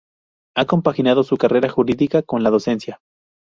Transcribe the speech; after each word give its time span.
Ha 0.57 0.65
compaginado 0.65 1.21
su 1.21 1.37
carrera 1.37 1.69
jurídica 1.69 2.23
con 2.23 2.41
la 2.41 2.49
docencia. 2.49 3.01